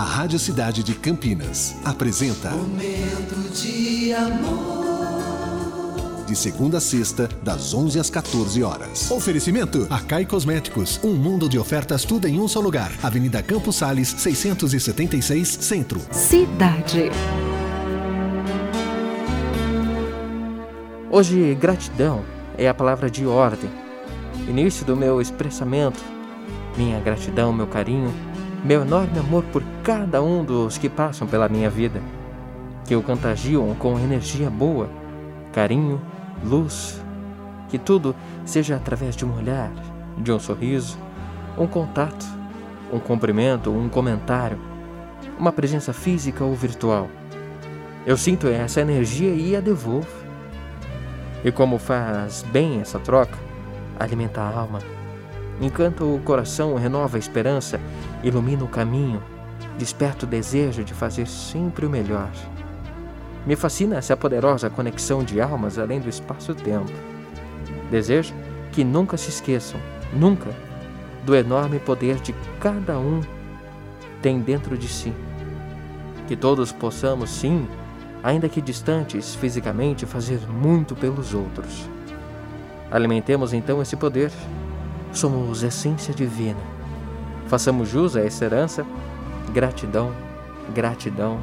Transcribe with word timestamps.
a 0.00 0.02
Rádio 0.02 0.38
Cidade 0.38 0.82
de 0.82 0.94
Campinas, 0.94 1.76
apresenta 1.84 2.48
Momento 2.52 3.34
de 3.52 4.14
amor. 4.14 4.80
De 6.26 6.34
segunda 6.34 6.78
a 6.78 6.80
sexta, 6.80 7.28
das 7.42 7.74
11 7.74 8.00
às 8.00 8.08
14 8.08 8.62
horas. 8.62 9.10
Oferecimento: 9.10 9.86
Acai 9.90 10.24
Cosméticos. 10.24 10.98
Um 11.04 11.12
mundo 11.12 11.50
de 11.50 11.58
ofertas, 11.58 12.02
tudo 12.02 12.26
em 12.26 12.40
um 12.40 12.48
só 12.48 12.60
lugar. 12.60 12.90
Avenida 13.02 13.42
Campos 13.42 13.76
Sales, 13.76 14.08
676, 14.08 15.46
Centro. 15.60 16.00
Cidade. 16.10 17.10
Hoje, 21.10 21.54
gratidão 21.60 22.24
é 22.56 22.66
a 22.66 22.72
palavra 22.72 23.10
de 23.10 23.26
ordem. 23.26 23.68
Início 24.48 24.86
do 24.86 24.96
meu 24.96 25.20
expressamento. 25.20 26.02
Minha 26.74 26.98
gratidão, 27.00 27.52
meu 27.52 27.66
carinho, 27.66 28.10
meu 28.64 28.82
enorme 28.82 29.18
amor 29.18 29.42
por 29.44 29.62
cada 29.82 30.22
um 30.22 30.44
dos 30.44 30.76
que 30.76 30.88
passam 30.88 31.26
pela 31.26 31.48
minha 31.48 31.70
vida, 31.70 32.00
que 32.84 32.94
o 32.94 33.02
contagiam 33.02 33.74
com 33.74 33.98
energia 33.98 34.50
boa, 34.50 34.88
carinho, 35.52 36.00
luz, 36.44 37.02
que 37.68 37.78
tudo 37.78 38.14
seja 38.44 38.76
através 38.76 39.16
de 39.16 39.24
um 39.24 39.34
olhar, 39.34 39.70
de 40.18 40.30
um 40.30 40.38
sorriso, 40.38 40.98
um 41.56 41.66
contato, 41.66 42.26
um 42.92 42.98
cumprimento, 42.98 43.70
um 43.70 43.88
comentário, 43.88 44.58
uma 45.38 45.52
presença 45.52 45.92
física 45.92 46.44
ou 46.44 46.54
virtual. 46.54 47.08
Eu 48.06 48.16
sinto 48.16 48.46
essa 48.46 48.80
energia 48.80 49.32
e 49.32 49.56
a 49.56 49.60
devolvo. 49.60 50.20
E 51.42 51.50
como 51.50 51.78
faz 51.78 52.44
bem 52.52 52.80
essa 52.80 52.98
troca, 52.98 53.38
alimenta 53.98 54.42
a 54.42 54.58
alma, 54.58 54.80
encanta 55.60 56.04
o 56.04 56.20
coração, 56.20 56.74
renova 56.74 57.16
a 57.16 57.18
esperança, 57.18 57.80
ilumina 58.22 58.64
o 58.64 58.68
caminho, 58.68 59.22
desperta 59.78 60.24
o 60.24 60.28
desejo 60.28 60.84
de 60.84 60.94
fazer 60.94 61.26
sempre 61.26 61.86
o 61.86 61.90
melhor. 61.90 62.30
Me 63.46 63.56
fascina 63.56 63.96
essa 63.96 64.16
poderosa 64.16 64.68
conexão 64.68 65.24
de 65.24 65.40
almas 65.40 65.78
além 65.78 66.00
do 66.00 66.08
espaço-tempo. 66.08 66.92
Desejo 67.90 68.34
que 68.72 68.84
nunca 68.84 69.16
se 69.16 69.30
esqueçam, 69.30 69.80
nunca, 70.12 70.50
do 71.24 71.34
enorme 71.34 71.78
poder 71.78 72.16
de 72.16 72.34
cada 72.60 72.98
um 72.98 73.20
tem 74.22 74.40
dentro 74.40 74.76
de 74.76 74.88
si. 74.88 75.12
Que 76.28 76.36
todos 76.36 76.70
possamos, 76.70 77.30
sim, 77.30 77.66
ainda 78.22 78.48
que 78.48 78.60
distantes 78.60 79.34
fisicamente, 79.34 80.06
fazer 80.06 80.40
muito 80.48 80.94
pelos 80.94 81.34
outros. 81.34 81.88
Alimentemos 82.90 83.52
então 83.52 83.80
esse 83.80 83.96
poder. 83.96 84.30
Somos 85.12 85.62
essência 85.62 86.14
divina. 86.14 86.60
Façamos 87.48 87.88
jus 87.88 88.16
a 88.16 88.20
essa 88.20 88.44
herança. 88.44 88.86
Gratidão, 89.52 90.12
gratidão, 90.72 91.40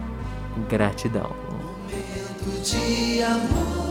gratidão. 0.70 1.36
Momento 1.52 2.62
de 2.64 3.22
amor. 3.24 3.87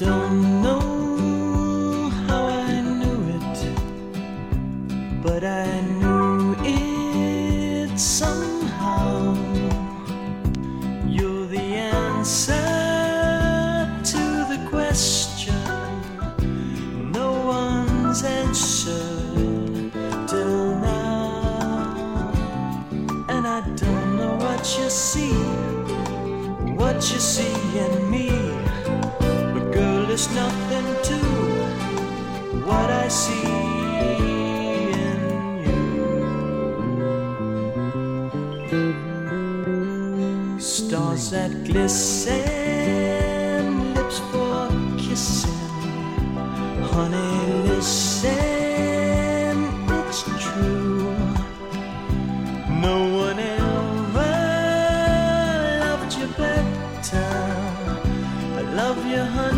Don't 0.00 0.62
know 0.62 2.08
how 2.08 2.46
I 2.46 2.80
knew 2.80 3.20
it, 3.36 3.58
but 5.24 5.42
I 5.42 5.80
knew 5.80 6.54
it 6.62 7.98
somehow. 7.98 9.34
You're 11.04 11.46
the 11.48 11.74
answer 11.74 12.52
to 14.12 14.22
the 14.52 14.64
question 14.70 15.54
no 17.12 17.32
one's 17.44 18.22
answered 18.22 19.92
till 20.28 20.76
now. 20.78 22.30
And 23.28 23.48
I 23.48 23.62
don't 23.74 24.16
know 24.16 24.36
what 24.36 24.78
you 24.78 24.88
see, 24.90 25.34
what 26.76 26.94
you 27.10 27.18
see 27.18 27.78
in 27.78 28.10
me. 28.12 28.57
There's 30.18 30.34
nothing 30.34 30.88
to 31.10 31.18
what 32.66 32.90
I 32.90 33.06
see 33.06 33.54
in 34.90 35.20
you. 35.62 36.18
Stars 40.58 41.30
that 41.30 41.52
glisten, 41.62 42.34
lips 43.94 44.18
for 44.32 44.68
kissing. 44.98 45.52
Honey, 46.90 47.62
listen, 47.68 49.56
it's 49.88 50.22
true. 50.42 51.14
No 52.82 52.96
one 53.22 53.38
ever 53.38 54.34
loved 55.86 56.12
you 56.18 56.26
better. 56.36 57.30
I 58.56 58.62
love 58.74 58.98
you, 59.06 59.22
honey. 59.22 59.57